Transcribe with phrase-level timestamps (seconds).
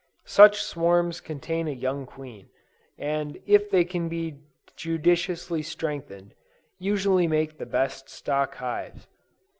[0.25, 2.49] Such swarms contain a young queen,
[2.97, 4.39] and if they can be
[4.75, 6.33] judiciously strengthened,
[6.79, 9.05] usually make the best stock hives.